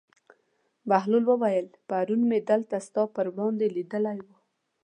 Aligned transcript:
بهلول 0.89 1.23
وویل: 1.27 1.67
پرون 1.89 2.21
مې 2.29 2.39
دلته 2.49 2.75
ستا 2.87 3.03
پر 3.15 3.25
وړاندې 3.35 3.73
لیدلی 3.75 4.19
و. 4.25 4.27